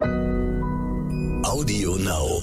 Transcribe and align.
Audio 0.00 1.94
Now. 1.96 2.42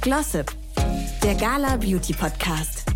Glossip, 0.00 0.52
der 1.22 1.34
Gala 1.34 1.76
Beauty 1.76 2.12
Podcast. 2.12 2.86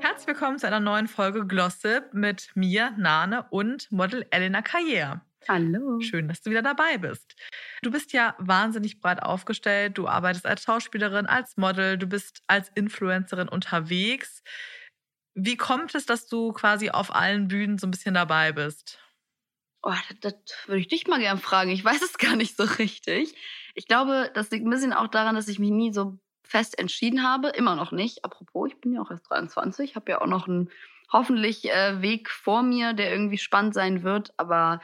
Herzlich 0.00 0.26
willkommen 0.26 0.58
zu 0.58 0.66
einer 0.66 0.80
neuen 0.80 1.08
Folge 1.08 1.46
Glossip 1.46 2.14
mit 2.14 2.50
mir, 2.54 2.92
Nane 2.96 3.44
und 3.50 3.92
Model 3.92 4.26
Elena 4.30 4.60
Carrière. 4.60 5.20
Hallo. 5.46 6.00
Schön, 6.00 6.28
dass 6.28 6.40
du 6.40 6.50
wieder 6.50 6.62
dabei 6.62 6.96
bist. 6.96 7.36
Du 7.82 7.90
bist 7.90 8.12
ja 8.12 8.34
wahnsinnig 8.38 9.00
breit 9.00 9.22
aufgestellt. 9.22 9.96
Du 9.96 10.06
arbeitest 10.06 10.46
als 10.46 10.62
Schauspielerin, 10.62 11.26
als 11.26 11.56
Model, 11.56 11.96
du 11.96 12.06
bist 12.06 12.42
als 12.46 12.70
Influencerin 12.74 13.48
unterwegs. 13.48 14.42
Wie 15.34 15.56
kommt 15.56 15.94
es, 15.94 16.06
dass 16.06 16.26
du 16.26 16.52
quasi 16.52 16.90
auf 16.90 17.14
allen 17.14 17.48
Bühnen 17.48 17.78
so 17.78 17.86
ein 17.86 17.90
bisschen 17.90 18.14
dabei 18.14 18.52
bist? 18.52 18.98
Oh, 19.82 19.94
das, 20.20 20.34
das 20.34 20.66
würde 20.66 20.80
ich 20.80 20.88
dich 20.88 21.06
mal 21.06 21.20
gern 21.20 21.38
fragen. 21.38 21.70
Ich 21.70 21.84
weiß 21.84 22.02
es 22.02 22.18
gar 22.18 22.36
nicht 22.36 22.56
so 22.56 22.64
richtig. 22.64 23.34
Ich 23.74 23.86
glaube, 23.86 24.30
das 24.34 24.50
liegt 24.50 24.66
ein 24.66 24.70
bisschen 24.70 24.92
auch 24.92 25.08
daran, 25.08 25.34
dass 25.34 25.48
ich 25.48 25.58
mich 25.58 25.70
nie 25.70 25.92
so 25.92 26.18
fest 26.44 26.78
entschieden 26.78 27.22
habe. 27.22 27.48
Immer 27.48 27.76
noch 27.76 27.92
nicht. 27.92 28.24
Apropos, 28.24 28.68
ich 28.68 28.80
bin 28.80 28.92
ja 28.92 29.00
auch 29.00 29.10
erst 29.10 29.30
23, 29.30 29.94
habe 29.94 30.12
ja 30.12 30.20
auch 30.20 30.26
noch 30.26 30.48
einen 30.48 30.70
hoffentlich 31.12 31.70
äh, 31.70 32.02
Weg 32.02 32.28
vor 32.30 32.62
mir, 32.62 32.92
der 32.92 33.10
irgendwie 33.10 33.38
spannend 33.38 33.72
sein 33.72 34.02
wird. 34.02 34.34
Aber 34.36 34.80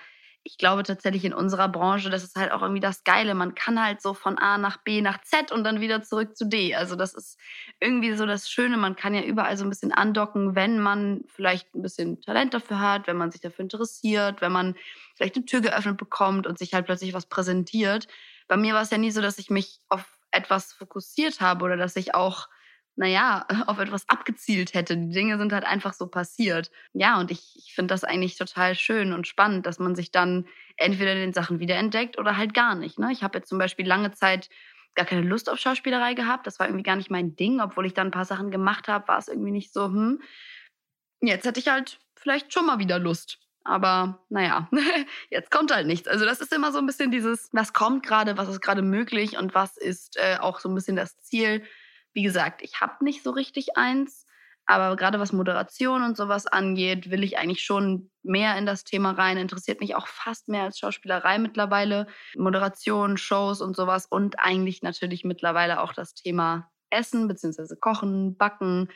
ich 0.46 0.58
glaube 0.58 0.84
tatsächlich 0.84 1.24
in 1.24 1.34
unserer 1.34 1.68
Branche, 1.68 2.08
das 2.08 2.22
ist 2.22 2.36
halt 2.36 2.52
auch 2.52 2.62
irgendwie 2.62 2.80
das 2.80 3.02
Geile. 3.02 3.34
Man 3.34 3.56
kann 3.56 3.82
halt 3.82 4.00
so 4.00 4.14
von 4.14 4.38
A 4.38 4.58
nach 4.58 4.76
B 4.76 5.00
nach 5.00 5.20
Z 5.22 5.50
und 5.50 5.64
dann 5.64 5.80
wieder 5.80 6.02
zurück 6.02 6.36
zu 6.36 6.46
D. 6.46 6.76
Also 6.76 6.94
das 6.94 7.14
ist 7.14 7.36
irgendwie 7.80 8.14
so 8.14 8.26
das 8.26 8.48
Schöne. 8.48 8.76
Man 8.76 8.94
kann 8.94 9.12
ja 9.12 9.22
überall 9.22 9.56
so 9.56 9.64
ein 9.64 9.70
bisschen 9.70 9.92
andocken, 9.92 10.54
wenn 10.54 10.78
man 10.78 11.24
vielleicht 11.26 11.74
ein 11.74 11.82
bisschen 11.82 12.20
Talent 12.20 12.54
dafür 12.54 12.78
hat, 12.78 13.08
wenn 13.08 13.16
man 13.16 13.32
sich 13.32 13.40
dafür 13.40 13.64
interessiert, 13.64 14.40
wenn 14.40 14.52
man 14.52 14.76
vielleicht 15.16 15.34
eine 15.34 15.46
Tür 15.46 15.62
geöffnet 15.62 15.96
bekommt 15.96 16.46
und 16.46 16.58
sich 16.58 16.74
halt 16.74 16.86
plötzlich 16.86 17.12
was 17.12 17.26
präsentiert. 17.26 18.06
Bei 18.46 18.56
mir 18.56 18.74
war 18.74 18.82
es 18.82 18.90
ja 18.90 18.98
nie 18.98 19.10
so, 19.10 19.20
dass 19.20 19.38
ich 19.38 19.50
mich 19.50 19.80
auf 19.88 20.04
etwas 20.30 20.72
fokussiert 20.72 21.40
habe 21.40 21.64
oder 21.64 21.76
dass 21.76 21.96
ich 21.96 22.14
auch 22.14 22.48
naja, 22.96 23.46
auf 23.66 23.78
etwas 23.78 24.08
abgezielt 24.08 24.74
hätte. 24.74 24.96
Die 24.96 25.10
Dinge 25.10 25.38
sind 25.38 25.52
halt 25.52 25.64
einfach 25.64 25.92
so 25.92 26.06
passiert. 26.06 26.70
Ja, 26.92 27.20
und 27.20 27.30
ich, 27.30 27.54
ich 27.56 27.74
finde 27.74 27.94
das 27.94 28.04
eigentlich 28.04 28.36
total 28.36 28.74
schön 28.74 29.12
und 29.12 29.26
spannend, 29.26 29.66
dass 29.66 29.78
man 29.78 29.94
sich 29.94 30.10
dann 30.10 30.46
entweder 30.76 31.14
den 31.14 31.32
Sachen 31.32 31.60
wiederentdeckt 31.60 32.18
oder 32.18 32.36
halt 32.36 32.54
gar 32.54 32.74
nicht. 32.74 32.98
Ne? 32.98 33.12
Ich 33.12 33.22
habe 33.22 33.38
jetzt 33.38 33.48
zum 33.48 33.58
Beispiel 33.58 33.86
lange 33.86 34.12
Zeit 34.12 34.48
gar 34.94 35.06
keine 35.06 35.22
Lust 35.22 35.48
auf 35.50 35.58
Schauspielerei 35.58 36.14
gehabt. 36.14 36.46
Das 36.46 36.58
war 36.58 36.66
irgendwie 36.66 36.82
gar 36.82 36.96
nicht 36.96 37.10
mein 37.10 37.36
Ding, 37.36 37.60
obwohl 37.60 37.86
ich 37.86 37.94
dann 37.94 38.08
ein 38.08 38.12
paar 38.12 38.24
Sachen 38.24 38.50
gemacht 38.50 38.88
habe, 38.88 39.06
war 39.08 39.18
es 39.18 39.28
irgendwie 39.28 39.52
nicht 39.52 39.72
so, 39.72 39.86
hm. 39.86 40.20
Jetzt 41.20 41.46
hätte 41.46 41.60
ich 41.60 41.68
halt 41.68 41.98
vielleicht 42.14 42.52
schon 42.52 42.66
mal 42.66 42.78
wieder 42.78 42.98
Lust. 42.98 43.38
Aber 43.64 44.24
naja, 44.28 44.68
jetzt 45.30 45.50
kommt 45.50 45.74
halt 45.74 45.86
nichts. 45.86 46.06
Also 46.08 46.24
das 46.24 46.40
ist 46.40 46.52
immer 46.52 46.72
so 46.72 46.78
ein 46.78 46.86
bisschen 46.86 47.10
dieses, 47.10 47.48
was 47.52 47.72
kommt 47.72 48.06
gerade, 48.06 48.36
was 48.36 48.48
ist 48.48 48.60
gerade 48.60 48.82
möglich 48.82 49.38
und 49.38 49.54
was 49.54 49.76
ist 49.76 50.16
äh, 50.18 50.36
auch 50.38 50.60
so 50.60 50.68
ein 50.68 50.74
bisschen 50.74 50.96
das 50.96 51.18
Ziel 51.20 51.64
wie 52.16 52.22
gesagt, 52.22 52.62
ich 52.62 52.80
habe 52.80 53.04
nicht 53.04 53.22
so 53.22 53.30
richtig 53.30 53.76
eins, 53.76 54.24
aber 54.64 54.96
gerade 54.96 55.20
was 55.20 55.34
Moderation 55.34 56.02
und 56.02 56.16
sowas 56.16 56.46
angeht, 56.46 57.10
will 57.10 57.22
ich 57.22 57.36
eigentlich 57.36 57.62
schon 57.62 58.10
mehr 58.22 58.56
in 58.56 58.64
das 58.64 58.84
Thema 58.84 59.12
rein. 59.12 59.36
Interessiert 59.36 59.80
mich 59.80 59.94
auch 59.94 60.08
fast 60.08 60.48
mehr 60.48 60.62
als 60.62 60.78
Schauspielerei 60.78 61.38
mittlerweile. 61.38 62.06
Moderation, 62.34 63.18
Shows 63.18 63.60
und 63.60 63.76
sowas 63.76 64.06
und 64.06 64.40
eigentlich 64.40 64.82
natürlich 64.82 65.24
mittlerweile 65.24 65.82
auch 65.82 65.92
das 65.92 66.14
Thema 66.14 66.70
Essen 66.88 67.28
bzw. 67.28 67.76
Kochen, 67.78 68.38
Backen. 68.38 68.88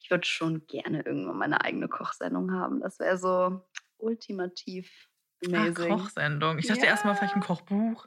Ich 0.00 0.08
würde 0.10 0.26
schon 0.26 0.64
gerne 0.68 1.04
irgendwann 1.04 1.36
meine 1.36 1.62
eigene 1.64 1.88
Kochsendung 1.88 2.52
haben. 2.52 2.80
Das 2.80 3.00
wäre 3.00 3.18
so 3.18 3.66
ultimativ 3.98 5.07
Amazing. 5.46 5.92
Ach, 5.92 6.02
Kochsendung. 6.02 6.58
Ich 6.58 6.66
dachte 6.66 6.80
ja. 6.80 6.86
erstmal 6.86 7.14
vielleicht 7.14 7.34
ein 7.34 7.40
Kochbuch. 7.40 8.06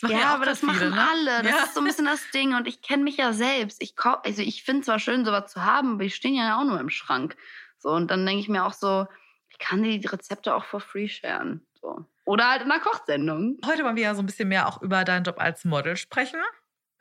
Das 0.00 0.10
ja, 0.10 0.18
ja 0.18 0.34
aber 0.34 0.46
das 0.46 0.60
viele, 0.60 0.72
machen 0.72 0.90
ne? 0.90 1.08
alle. 1.08 1.42
Das 1.42 1.52
ja. 1.52 1.64
ist 1.64 1.74
so 1.74 1.80
ein 1.80 1.86
bisschen 1.86 2.06
das 2.06 2.30
Ding. 2.30 2.54
Und 2.54 2.66
ich 2.66 2.82
kenne 2.82 3.04
mich 3.04 3.16
ja 3.16 3.32
selbst. 3.32 3.80
Ich 3.82 3.94
also 3.98 4.42
ich 4.42 4.64
finde 4.64 4.82
zwar 4.82 4.98
schön, 4.98 5.24
sowas 5.24 5.52
zu 5.52 5.64
haben, 5.64 5.94
aber 5.94 6.04
die 6.04 6.10
stehen 6.10 6.34
ja 6.34 6.58
auch 6.58 6.64
nur 6.64 6.80
im 6.80 6.90
Schrank. 6.90 7.36
So, 7.78 7.90
und 7.90 8.10
dann 8.10 8.26
denke 8.26 8.40
ich 8.40 8.48
mir 8.48 8.64
auch 8.64 8.72
so, 8.72 9.06
ich 9.48 9.58
kann 9.58 9.82
die 9.82 10.04
Rezepte 10.04 10.54
auch 10.54 10.64
for 10.64 10.80
free 10.80 11.08
sharen. 11.08 11.64
So. 11.80 12.04
Oder 12.24 12.50
halt 12.50 12.62
in 12.62 12.70
einer 12.70 12.80
Kochsendung. 12.80 13.58
Heute 13.66 13.84
wollen 13.84 13.96
wir 13.96 14.04
ja 14.04 14.14
so 14.14 14.22
ein 14.22 14.26
bisschen 14.26 14.48
mehr 14.48 14.68
auch 14.68 14.80
über 14.82 15.04
deinen 15.04 15.24
Job 15.24 15.36
als 15.38 15.64
Model 15.64 15.96
sprechen. 15.96 16.40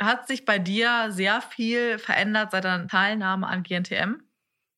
Hat 0.01 0.27
sich 0.27 0.45
bei 0.45 0.57
dir 0.57 1.11
sehr 1.11 1.41
viel 1.41 1.99
verändert 1.99 2.51
seit 2.51 2.65
deiner 2.65 2.87
Teilnahme 2.87 3.47
an 3.47 3.61
GNTM? 3.61 4.23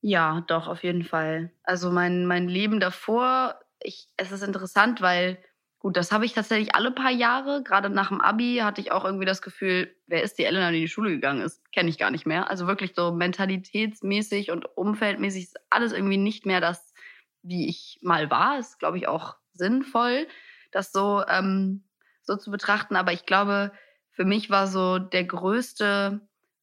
Ja, 0.01 0.41
doch, 0.47 0.67
auf 0.67 0.83
jeden 0.83 1.05
Fall. 1.05 1.53
Also 1.63 1.89
mein, 1.89 2.25
mein 2.25 2.49
Leben 2.49 2.81
davor 2.81 3.62
ich, 3.83 4.07
es 4.17 4.31
ist 4.31 4.43
interessant, 4.43 5.01
weil, 5.01 5.43
gut, 5.79 5.97
das 5.97 6.11
habe 6.11 6.25
ich 6.25 6.33
tatsächlich 6.33 6.75
alle 6.75 6.91
paar 6.91 7.11
Jahre. 7.11 7.63
Gerade 7.63 7.89
nach 7.89 8.09
dem 8.09 8.21
Abi 8.21 8.59
hatte 8.63 8.81
ich 8.81 8.91
auch 8.91 9.05
irgendwie 9.05 9.25
das 9.25 9.41
Gefühl, 9.41 9.95
wer 10.07 10.23
ist 10.23 10.37
die 10.37 10.45
Elena, 10.45 10.71
die 10.71 10.77
in 10.77 10.83
die 10.83 10.89
Schule 10.89 11.11
gegangen 11.11 11.41
ist? 11.41 11.61
Kenne 11.71 11.89
ich 11.89 11.97
gar 11.97 12.11
nicht 12.11 12.25
mehr. 12.25 12.49
Also 12.49 12.67
wirklich 12.67 12.93
so 12.95 13.11
mentalitätsmäßig 13.11 14.51
und 14.51 14.65
umfeldmäßig 14.77 15.43
ist 15.43 15.59
alles 15.69 15.91
irgendwie 15.93 16.17
nicht 16.17 16.45
mehr 16.45 16.61
das, 16.61 16.93
wie 17.41 17.69
ich 17.69 17.99
mal 18.01 18.29
war. 18.29 18.59
Ist, 18.59 18.79
glaube 18.79 18.97
ich, 18.97 19.07
auch 19.07 19.35
sinnvoll, 19.53 20.27
das 20.71 20.91
so, 20.91 21.23
ähm, 21.27 21.83
so 22.21 22.37
zu 22.37 22.51
betrachten. 22.51 22.95
Aber 22.95 23.13
ich 23.13 23.25
glaube, 23.25 23.71
für 24.11 24.25
mich 24.25 24.49
war 24.49 24.67
so 24.67 24.99
der 24.99 25.25
größte 25.25 26.21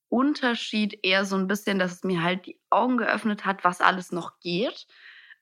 Unterschied 0.09 0.99
eher 1.05 1.25
so 1.25 1.37
ein 1.37 1.47
bisschen, 1.47 1.79
dass 1.79 1.93
es 1.93 2.05
mir 2.05 2.23
halt 2.23 2.47
die 2.47 2.59
Augen 2.71 2.97
geöffnet 2.97 3.45
hat, 3.45 3.63
was 3.65 3.81
alles 3.81 4.11
noch 4.11 4.41
geht 4.41 4.87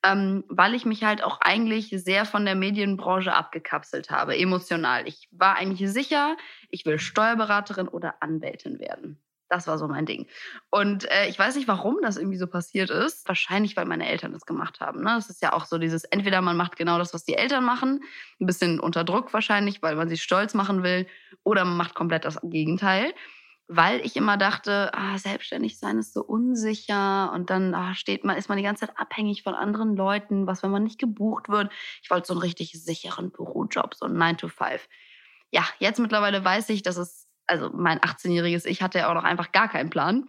ähm, 0.04 0.44
weil 0.48 0.75
ich 0.75 0.84
mich 0.84 1.04
halt 1.04 1.22
auch 1.22 1.41
eigentlich 1.41 1.91
sehr 1.91 2.25
von 2.25 2.44
der 2.44 2.54
Medienbranche 2.54 3.32
abgekapselt 3.32 4.10
habe, 4.10 4.36
emotional. 4.36 5.09
Ich 5.09 5.28
war 5.32 5.56
eigentlich 5.56 5.91
sicher, 5.91 6.36
ich 6.70 6.86
will 6.86 6.98
Steuerberaterin 6.98 7.88
oder 7.88 8.14
Anwältin 8.20 8.78
werden. 8.78 9.19
Das 9.48 9.66
war 9.66 9.78
so 9.78 9.88
mein 9.88 10.04
Ding. 10.04 10.26
Und 10.70 11.10
äh, 11.10 11.26
ich 11.28 11.38
weiß 11.38 11.56
nicht, 11.56 11.69
warum 11.69 11.97
das 12.03 12.19
irgendwie 12.19 12.37
so 12.37 12.47
passiert 12.47 12.91
ist. 12.91 13.26
Wahrscheinlich, 13.26 13.76
weil 13.76 13.87
meine 13.87 14.06
Eltern 14.06 14.32
das 14.32 14.44
gemacht 14.44 14.81
haben. 14.81 15.03
Ne? 15.03 15.14
Das 15.14 15.31
ist 15.31 15.42
ja 15.42 15.54
auch 15.54 15.64
so 15.64 15.78
dieses, 15.78 16.04
entweder 16.04 16.42
man 16.42 16.56
macht 16.56 16.76
genau 16.76 16.98
das, 16.98 17.14
was 17.14 17.25
die 17.25 17.34
Eltern 17.34 17.64
machen, 17.64 18.03
ein 18.41 18.47
bisschen 18.47 18.78
unter 18.78 19.04
Druck 19.04 19.32
wahrscheinlich, 19.32 19.82
weil 19.82 19.97
man 19.97 20.10
sie 20.10 20.19
stolz 20.19 20.53
machen 20.53 20.82
will, 20.82 21.06
oder 21.44 21.64
man 21.64 21.78
macht 21.78 21.94
komplett 21.94 22.26
das 22.26 22.38
Gegenteil 22.42 23.14
weil 23.68 24.00
ich 24.04 24.16
immer 24.16 24.38
dachte, 24.38 24.90
ah, 24.94 25.18
selbstständig 25.18 25.78
sein 25.78 25.98
ist 25.98 26.14
so 26.14 26.22
unsicher 26.22 27.30
und 27.34 27.50
dann 27.50 27.74
ah, 27.74 27.94
steht 27.94 28.24
man, 28.24 28.38
ist 28.38 28.48
man 28.48 28.56
die 28.56 28.64
ganze 28.64 28.86
Zeit 28.86 28.98
abhängig 28.98 29.42
von 29.42 29.54
anderen 29.54 29.94
Leuten, 29.94 30.46
was, 30.46 30.62
wenn 30.62 30.70
man 30.70 30.84
nicht 30.84 30.98
gebucht 30.98 31.50
wird. 31.50 31.70
Ich 32.02 32.10
wollte 32.10 32.26
so 32.26 32.32
einen 32.32 32.40
richtig 32.40 32.72
sicheren 32.72 33.30
Bürojob, 33.30 33.94
so 33.94 34.06
ein 34.06 34.14
9 34.14 34.38
to 34.38 34.48
5. 34.48 34.88
Ja, 35.50 35.66
jetzt 35.78 36.00
mittlerweile 36.00 36.42
weiß 36.42 36.70
ich, 36.70 36.82
dass 36.82 36.96
es, 36.96 37.28
also 37.46 37.70
mein 37.74 37.98
18-jähriges 38.00 38.64
Ich 38.64 38.80
hatte 38.80 38.98
ja 38.98 39.10
auch 39.10 39.14
noch 39.14 39.24
einfach 39.24 39.52
gar 39.52 39.68
keinen 39.68 39.90
Plan. 39.90 40.26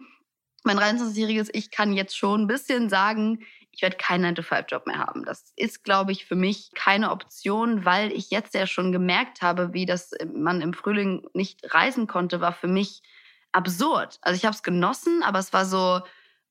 Mein 0.62 0.78
23-jähriges 0.78 1.48
Ich 1.54 1.70
kann 1.70 1.94
jetzt 1.94 2.16
schon 2.16 2.42
ein 2.42 2.46
bisschen 2.46 2.90
sagen, 2.90 3.40
ich 3.70 3.80
werde 3.80 3.96
keinen 3.96 4.36
9-to-5-Job 4.36 4.86
mehr 4.86 4.98
haben. 4.98 5.24
Das 5.24 5.52
ist, 5.56 5.82
glaube 5.84 6.12
ich, 6.12 6.26
für 6.26 6.34
mich 6.34 6.72
keine 6.74 7.10
Option, 7.10 7.86
weil 7.86 8.12
ich 8.12 8.30
jetzt 8.30 8.52
ja 8.52 8.66
schon 8.66 8.92
gemerkt 8.92 9.40
habe, 9.40 9.72
wie 9.72 9.86
das 9.86 10.10
man 10.34 10.60
im 10.60 10.74
Frühling 10.74 11.26
nicht 11.32 11.72
reisen 11.72 12.06
konnte, 12.06 12.42
war 12.42 12.52
für 12.52 12.68
mich 12.68 13.02
absurd. 13.52 14.18
Also 14.22 14.36
ich 14.36 14.44
habe 14.44 14.54
es 14.54 14.62
genossen, 14.62 15.22
aber 15.22 15.38
es 15.38 15.52
war 15.52 15.64
so, 15.64 16.00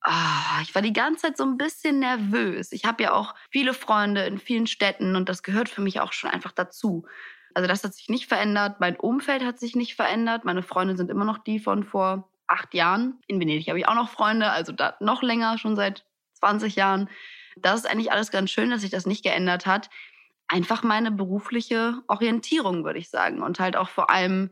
oh, 0.05 0.61
ich 0.61 0.73
war 0.73 0.81
die 0.81 0.93
ganze 0.93 1.23
Zeit 1.23 1.37
so 1.37 1.43
ein 1.43 1.57
bisschen 1.57 1.99
nervös. 1.99 2.71
Ich 2.71 2.85
habe 2.85 3.03
ja 3.03 3.13
auch 3.13 3.35
viele 3.49 3.73
Freunde 3.73 4.25
in 4.25 4.37
vielen 4.37 4.67
Städten 4.67 5.15
und 5.15 5.29
das 5.29 5.43
gehört 5.43 5.69
für 5.69 5.81
mich 5.81 5.99
auch 5.99 6.13
schon 6.13 6.29
einfach 6.29 6.51
dazu. 6.51 7.05
Also 7.53 7.67
das 7.67 7.83
hat 7.83 7.93
sich 7.93 8.09
nicht 8.09 8.27
verändert, 8.27 8.79
mein 8.79 8.95
Umfeld 8.95 9.43
hat 9.43 9.59
sich 9.59 9.75
nicht 9.75 9.95
verändert, 9.95 10.45
meine 10.45 10.63
Freunde 10.63 10.95
sind 10.95 11.09
immer 11.09 11.25
noch 11.25 11.39
die 11.39 11.59
von 11.59 11.83
vor 11.83 12.29
acht 12.47 12.73
Jahren. 12.73 13.19
In 13.27 13.39
Venedig 13.39 13.67
habe 13.69 13.79
ich 13.79 13.87
auch 13.87 13.95
noch 13.95 14.09
Freunde, 14.09 14.51
also 14.51 14.71
da 14.71 14.95
noch 14.99 15.23
länger, 15.23 15.57
schon 15.57 15.75
seit 15.75 16.05
20 16.33 16.75
Jahren. 16.75 17.09
Das 17.57 17.81
ist 17.81 17.89
eigentlich 17.89 18.11
alles 18.11 18.31
ganz 18.31 18.49
schön, 18.51 18.69
dass 18.69 18.81
sich 18.81 18.91
das 18.91 19.05
nicht 19.05 19.23
geändert 19.23 19.65
hat. 19.65 19.89
Einfach 20.47 20.83
meine 20.83 21.11
berufliche 21.11 22.01
Orientierung, 22.07 22.83
würde 22.83 22.99
ich 22.99 23.09
sagen. 23.09 23.41
Und 23.41 23.59
halt 23.59 23.75
auch 23.75 23.89
vor 23.89 24.09
allem 24.09 24.51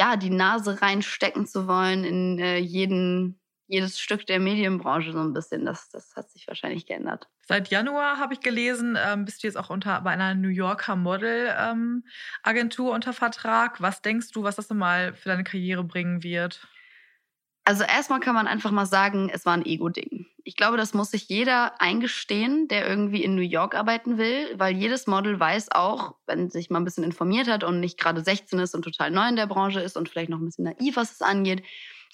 ja, 0.00 0.16
die 0.16 0.30
Nase 0.30 0.80
reinstecken 0.80 1.46
zu 1.46 1.68
wollen 1.68 2.04
in 2.04 2.38
äh, 2.38 2.56
jeden, 2.56 3.38
jedes 3.66 4.00
Stück 4.00 4.26
der 4.26 4.40
Medienbranche 4.40 5.12
so 5.12 5.18
ein 5.18 5.34
bisschen. 5.34 5.66
Das, 5.66 5.90
das 5.90 6.16
hat 6.16 6.30
sich 6.30 6.48
wahrscheinlich 6.48 6.86
geändert. 6.86 7.28
Seit 7.46 7.68
Januar 7.68 8.18
habe 8.18 8.32
ich 8.32 8.40
gelesen, 8.40 8.96
ähm, 8.98 9.26
bist 9.26 9.42
du 9.42 9.46
jetzt 9.46 9.58
auch 9.58 9.68
unter 9.68 10.00
bei 10.00 10.12
einer 10.12 10.34
New 10.34 10.48
Yorker 10.48 10.96
Model-Agentur 10.96 12.88
ähm, 12.88 12.94
unter 12.94 13.12
Vertrag. 13.12 13.82
Was 13.82 14.00
denkst 14.00 14.30
du, 14.32 14.42
was 14.42 14.56
das 14.56 14.70
mal 14.70 15.12
für 15.12 15.28
deine 15.28 15.44
Karriere 15.44 15.84
bringen 15.84 16.22
wird? 16.22 16.66
Also 17.64 17.84
erstmal 17.84 18.20
kann 18.20 18.34
man 18.34 18.46
einfach 18.46 18.70
mal 18.70 18.86
sagen, 18.86 19.30
es 19.32 19.46
war 19.46 19.52
ein 19.54 19.64
Ego-Ding. 19.64 20.26
Ich 20.44 20.56
glaube, 20.56 20.76
das 20.76 20.94
muss 20.94 21.10
sich 21.10 21.28
jeder 21.28 21.80
eingestehen, 21.80 22.66
der 22.68 22.88
irgendwie 22.88 23.22
in 23.22 23.34
New 23.34 23.42
York 23.42 23.74
arbeiten 23.74 24.16
will, 24.18 24.48
weil 24.56 24.74
jedes 24.74 25.06
Model 25.06 25.38
weiß 25.38 25.70
auch, 25.72 26.14
wenn 26.26 26.50
sich 26.50 26.70
mal 26.70 26.80
ein 26.80 26.84
bisschen 26.84 27.04
informiert 27.04 27.48
hat 27.48 27.62
und 27.62 27.78
nicht 27.78 27.98
gerade 27.98 28.24
16 28.24 28.58
ist 28.58 28.74
und 28.74 28.82
total 28.82 29.10
neu 29.10 29.28
in 29.28 29.36
der 29.36 29.46
Branche 29.46 29.80
ist 29.80 29.96
und 29.96 30.08
vielleicht 30.08 30.30
noch 30.30 30.38
ein 30.38 30.46
bisschen 30.46 30.64
naiv, 30.64 30.96
was 30.96 31.12
es 31.12 31.22
angeht, 31.22 31.62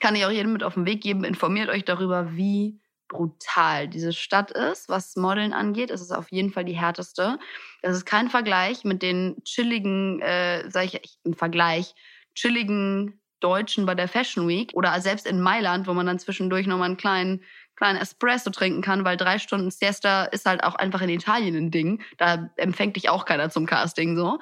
Kann 0.00 0.14
ich 0.14 0.26
auch 0.26 0.30
jedem 0.30 0.52
mit 0.52 0.62
auf 0.62 0.74
den 0.74 0.84
Weg 0.86 1.00
geben. 1.02 1.24
Informiert 1.24 1.70
euch 1.70 1.84
darüber, 1.84 2.36
wie 2.36 2.80
brutal 3.08 3.88
diese 3.88 4.12
Stadt 4.12 4.50
ist, 4.50 4.88
was 4.88 5.16
Modeln 5.16 5.52
angeht. 5.52 5.90
Es 5.90 6.00
ist 6.02 6.12
auf 6.12 6.30
jeden 6.30 6.50
Fall 6.50 6.64
die 6.64 6.76
härteste. 6.76 7.38
Das 7.82 7.96
ist 7.96 8.04
kein 8.04 8.28
Vergleich 8.28 8.84
mit 8.84 9.02
den 9.02 9.42
chilligen, 9.44 10.20
äh, 10.20 10.68
sag 10.70 10.84
ich 10.84 11.18
im 11.24 11.34
Vergleich, 11.34 11.94
chilligen 12.34 13.20
Deutschen 13.40 13.86
bei 13.86 13.94
der 13.94 14.08
Fashion 14.08 14.48
Week 14.48 14.70
oder 14.74 15.00
selbst 15.00 15.26
in 15.26 15.40
Mailand, 15.40 15.86
wo 15.86 15.94
man 15.94 16.06
dann 16.06 16.18
zwischendurch 16.18 16.66
nochmal 16.66 16.86
einen 16.86 16.96
kleinen, 16.96 17.42
kleinen 17.76 17.98
Espresso 17.98 18.50
trinken 18.50 18.82
kann, 18.82 19.04
weil 19.04 19.16
drei 19.16 19.38
Stunden 19.38 19.70
Siesta 19.70 20.24
ist 20.24 20.46
halt 20.46 20.64
auch 20.64 20.74
einfach 20.74 21.02
in 21.02 21.10
Italien 21.10 21.56
ein 21.56 21.70
Ding. 21.70 22.02
Da 22.18 22.50
empfängt 22.56 22.96
dich 22.96 23.08
auch 23.08 23.24
keiner 23.24 23.50
zum 23.50 23.66
Casting 23.66 24.16
so. 24.16 24.38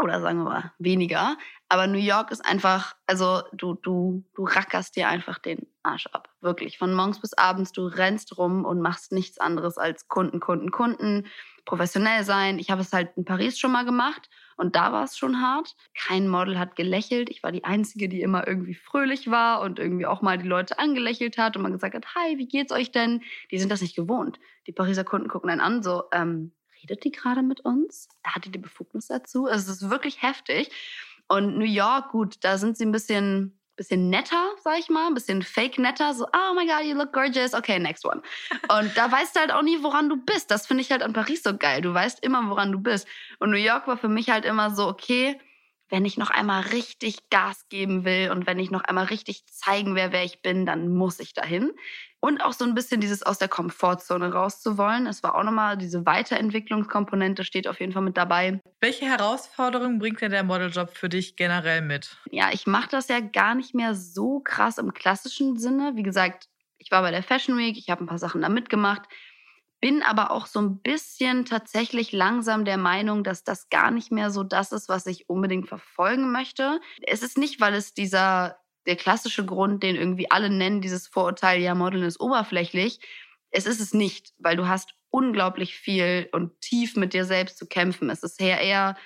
Oder 0.00 0.20
sagen 0.20 0.38
wir 0.38 0.44
mal 0.44 0.72
weniger. 0.78 1.36
Aber 1.68 1.86
New 1.86 1.98
York 1.98 2.30
ist 2.30 2.44
einfach, 2.46 2.94
also 3.06 3.42
du, 3.52 3.74
du, 3.74 4.24
du 4.34 4.44
rackerst 4.44 4.96
dir 4.96 5.08
einfach 5.08 5.38
den 5.38 5.66
Arsch 5.82 6.06
ab. 6.06 6.27
Wirklich. 6.40 6.78
Von 6.78 6.94
morgens 6.94 7.20
bis 7.20 7.34
abends, 7.34 7.72
du 7.72 7.86
rennst 7.86 8.38
rum 8.38 8.64
und 8.64 8.80
machst 8.80 9.10
nichts 9.10 9.38
anderes 9.38 9.76
als 9.76 10.06
Kunden, 10.06 10.38
Kunden, 10.38 10.70
Kunden, 10.70 11.26
professionell 11.64 12.22
sein. 12.22 12.60
Ich 12.60 12.70
habe 12.70 12.80
es 12.80 12.92
halt 12.92 13.10
in 13.16 13.24
Paris 13.24 13.58
schon 13.58 13.72
mal 13.72 13.84
gemacht 13.84 14.30
und 14.56 14.76
da 14.76 14.92
war 14.92 15.02
es 15.02 15.18
schon 15.18 15.42
hart. 15.42 15.74
Kein 15.94 16.28
Model 16.28 16.56
hat 16.58 16.76
gelächelt. 16.76 17.28
Ich 17.28 17.42
war 17.42 17.50
die 17.50 17.64
Einzige, 17.64 18.08
die 18.08 18.22
immer 18.22 18.46
irgendwie 18.46 18.74
fröhlich 18.74 19.30
war 19.30 19.60
und 19.62 19.80
irgendwie 19.80 20.06
auch 20.06 20.22
mal 20.22 20.38
die 20.38 20.46
Leute 20.48 20.78
angelächelt 20.78 21.38
hat 21.38 21.56
und 21.56 21.62
man 21.62 21.72
gesagt 21.72 21.94
hat, 21.94 22.14
hi, 22.14 22.38
wie 22.38 22.46
geht's 22.46 22.72
euch 22.72 22.92
denn? 22.92 23.22
Die 23.50 23.58
sind 23.58 23.70
das 23.70 23.82
nicht 23.82 23.96
gewohnt. 23.96 24.38
Die 24.68 24.72
Pariser 24.72 25.04
Kunden 25.04 25.28
gucken 25.28 25.50
einen 25.50 25.60
an, 25.60 25.82
so, 25.82 26.04
ähm, 26.12 26.52
redet 26.82 27.02
die 27.04 27.10
gerade 27.10 27.42
mit 27.42 27.60
uns? 27.60 28.08
Hat 28.24 28.44
die 28.44 28.52
die 28.52 28.58
Befugnis 28.58 29.08
dazu? 29.08 29.46
Also 29.46 29.72
es 29.72 29.82
ist 29.82 29.90
wirklich 29.90 30.22
heftig. 30.22 30.70
Und 31.28 31.58
New 31.58 31.66
York, 31.66 32.10
gut, 32.10 32.36
da 32.40 32.56
sind 32.56 32.78
sie 32.78 32.86
ein 32.86 32.92
bisschen, 32.92 33.57
bisschen 33.78 34.10
netter, 34.10 34.50
sag 34.62 34.78
ich 34.78 34.90
mal, 34.90 35.06
ein 35.06 35.14
bisschen 35.14 35.42
fake 35.42 35.78
netter, 35.78 36.12
so, 36.12 36.26
oh 36.26 36.54
my 36.54 36.66
God, 36.66 36.84
you 36.84 36.94
look 36.94 37.12
gorgeous, 37.12 37.54
okay, 37.54 37.78
next 37.78 38.04
one. 38.04 38.20
Und 38.78 38.94
da 38.96 39.10
weißt 39.10 39.34
du 39.34 39.40
halt 39.40 39.52
auch 39.52 39.62
nie, 39.62 39.82
woran 39.82 40.10
du 40.10 40.16
bist. 40.16 40.50
Das 40.50 40.66
finde 40.66 40.82
ich 40.82 40.90
halt 40.90 41.02
an 41.02 41.14
Paris 41.14 41.42
so 41.42 41.56
geil. 41.56 41.80
Du 41.80 41.94
weißt 41.94 42.22
immer, 42.22 42.50
woran 42.50 42.72
du 42.72 42.78
bist. 42.78 43.08
Und 43.38 43.50
New 43.50 43.56
York 43.56 43.86
war 43.86 43.96
für 43.96 44.08
mich 44.08 44.28
halt 44.28 44.44
immer 44.44 44.70
so, 44.70 44.86
okay, 44.86 45.40
wenn 45.90 46.04
ich 46.04 46.18
noch 46.18 46.30
einmal 46.30 46.62
richtig 46.62 47.30
Gas 47.30 47.68
geben 47.68 48.04
will 48.04 48.30
und 48.30 48.46
wenn 48.46 48.58
ich 48.58 48.70
noch 48.70 48.84
einmal 48.84 49.06
richtig 49.06 49.46
zeigen 49.46 49.94
will, 49.94 50.08
wer 50.10 50.24
ich 50.24 50.42
bin, 50.42 50.66
dann 50.66 50.88
muss 50.88 51.18
ich 51.20 51.32
dahin. 51.32 51.72
Und 52.20 52.42
auch 52.42 52.52
so 52.52 52.64
ein 52.64 52.74
bisschen 52.74 53.00
dieses 53.00 53.22
aus 53.22 53.38
der 53.38 53.48
Komfortzone 53.48 54.32
rauszuwollen. 54.32 55.06
Es 55.06 55.22
war 55.22 55.36
auch 55.36 55.44
nochmal 55.44 55.78
diese 55.78 56.04
Weiterentwicklungskomponente 56.04 57.44
steht 57.44 57.68
auf 57.68 57.78
jeden 57.80 57.92
Fall 57.92 58.02
mit 58.02 58.16
dabei. 58.16 58.60
Welche 58.80 59.06
Herausforderungen 59.06 59.98
bringt 59.98 60.20
denn 60.20 60.32
der 60.32 60.42
Modeljob 60.42 60.90
für 60.96 61.08
dich 61.08 61.36
generell 61.36 61.80
mit? 61.80 62.16
Ja, 62.30 62.50
ich 62.52 62.66
mache 62.66 62.88
das 62.90 63.08
ja 63.08 63.20
gar 63.20 63.54
nicht 63.54 63.74
mehr 63.74 63.94
so 63.94 64.40
krass 64.40 64.78
im 64.78 64.92
klassischen 64.92 65.56
Sinne. 65.58 65.92
Wie 65.94 66.02
gesagt, 66.02 66.48
ich 66.78 66.90
war 66.90 67.02
bei 67.02 67.12
der 67.12 67.22
Fashion 67.22 67.56
Week, 67.56 67.78
ich 67.78 67.88
habe 67.88 68.02
ein 68.02 68.08
paar 68.08 68.18
Sachen 68.18 68.42
da 68.42 68.48
mitgemacht 68.48 69.08
bin 69.80 70.02
aber 70.02 70.30
auch 70.30 70.46
so 70.46 70.60
ein 70.60 70.80
bisschen 70.80 71.44
tatsächlich 71.44 72.12
langsam 72.12 72.64
der 72.64 72.78
Meinung, 72.78 73.22
dass 73.24 73.44
das 73.44 73.68
gar 73.68 73.90
nicht 73.90 74.10
mehr 74.10 74.30
so 74.30 74.42
das 74.42 74.72
ist, 74.72 74.88
was 74.88 75.06
ich 75.06 75.28
unbedingt 75.28 75.68
verfolgen 75.68 76.32
möchte. 76.32 76.80
Es 77.02 77.22
ist 77.22 77.38
nicht, 77.38 77.60
weil 77.60 77.74
es 77.74 77.94
dieser, 77.94 78.58
der 78.86 78.96
klassische 78.96 79.44
Grund, 79.44 79.82
den 79.82 79.96
irgendwie 79.96 80.30
alle 80.30 80.50
nennen, 80.50 80.80
dieses 80.80 81.06
Vorurteil, 81.06 81.60
ja, 81.60 81.74
Modeln 81.74 82.04
ist 82.04 82.20
oberflächlich. 82.20 83.00
Es 83.50 83.66
ist 83.66 83.80
es 83.80 83.94
nicht, 83.94 84.32
weil 84.38 84.56
du 84.56 84.66
hast 84.66 84.94
unglaublich 85.10 85.74
viel 85.74 86.28
und 86.32 86.60
tief 86.60 86.96
mit 86.96 87.14
dir 87.14 87.24
selbst 87.24 87.56
zu 87.58 87.66
kämpfen. 87.66 88.10
Es 88.10 88.22
ist 88.22 88.40
eher 88.40 88.60
eher 88.60 88.96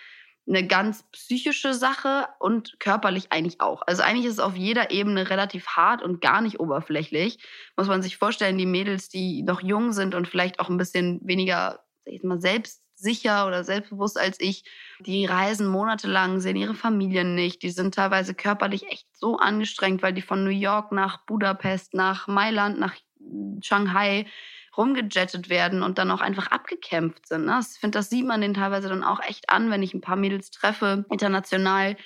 eine 0.47 0.67
ganz 0.67 1.05
psychische 1.13 1.73
Sache 1.73 2.27
und 2.41 2.79
körperlich 2.81 3.31
eigentlich 3.31 3.61
auch. 3.61 3.83
Also 3.87 4.03
eigentlich 4.03 4.27
ist 4.27 4.35
es 4.35 4.39
auf 4.41 4.57
jeder 4.57 4.91
Ebene 4.91 5.31
relativ 5.31 5.69
hart 5.69 6.03
und 6.03 6.21
gar 6.21 6.41
nicht 6.41 6.59
oberflächlich. 6.59 7.39
Muss 7.77 7.87
man 7.87 8.03
sich 8.03 8.17
vorstellen, 8.17 8.59
die 8.59 8.67
Mädels, 8.67 9.09
die 9.09 9.43
noch 9.43 9.63
jung 9.63 9.93
sind 9.93 10.15
und 10.15 10.27
vielleicht 10.27 10.59
auch 10.59 10.69
ein 10.69 10.79
bisschen 10.79 11.21
weniger, 11.23 11.85
sag 12.05 12.15
ich 12.15 12.25
mal, 12.25 12.41
selbstsicher 12.41 13.47
oder 13.47 13.63
selbstbewusst 13.63 14.19
als 14.19 14.41
ich, 14.41 14.65
die 14.99 15.27
reisen 15.27 15.69
monatelang, 15.69 16.41
sehen 16.41 16.57
ihre 16.57 16.75
Familien 16.75 17.37
nicht. 17.37 17.63
Die 17.63 17.71
sind 17.71 17.95
teilweise 17.95 18.35
körperlich 18.35 18.85
echt 18.91 19.07
so 19.17 19.37
angestrengt, 19.37 20.03
weil 20.03 20.13
die 20.13 20.23
von 20.23 20.43
New 20.43 20.51
York 20.51 20.91
nach 20.91 21.25
Budapest, 21.25 21.95
nach 21.95 22.27
Mailand, 22.27 22.81
nach 22.81 22.95
Shanghai 23.61 24.27
rumgejettet 24.77 25.49
werden 25.49 25.83
und 25.83 25.99
dann 25.99 26.11
auch 26.11 26.21
einfach 26.21 26.49
abgekämpft 26.49 27.29
sind. 27.29 27.45
Ne? 27.45 27.61
Ich 27.61 27.79
finde, 27.79 27.99
das 27.99 28.11
sieht 28.11 28.27
man 28.27 28.41
den 28.41 28.55
teilweise 28.55 28.89
dann 28.89 29.05
auch 29.05 29.21
echt 29.21 29.51
an, 29.51 29.71
wenn 29.71 29.83
ich 29.83 29.95
ein 29.95 30.01
paar 30.01 30.17
Mädels 30.17 30.51
treffe, 30.51 31.05
international, 31.11 31.97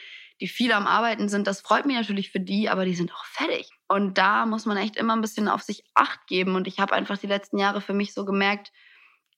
die 0.41 0.49
viel 0.49 0.73
am 0.73 0.87
Arbeiten 0.87 1.29
sind. 1.29 1.47
Das 1.47 1.61
freut 1.61 1.87
mich 1.87 1.97
natürlich 1.97 2.31
für 2.31 2.41
die, 2.41 2.69
aber 2.69 2.85
die 2.85 2.95
sind 2.95 3.13
auch 3.13 3.25
fertig. 3.25 3.71
Und 3.89 4.19
da 4.19 4.47
muss 4.47 4.67
man 4.67 4.77
echt 4.77 4.97
immer 4.97 5.15
ein 5.15 5.21
bisschen 5.21 5.49
auf 5.49 5.63
sich 5.63 5.85
acht 5.95 6.27
geben. 6.27 6.57
Und 6.57 6.67
ich 6.67 6.79
habe 6.79 6.95
einfach 6.95 7.19
die 7.19 7.27
letzten 7.27 7.59
Jahre 7.59 7.81
für 7.81 7.95
mich 7.95 8.13
so 8.13 8.25
gemerkt, 8.25 8.73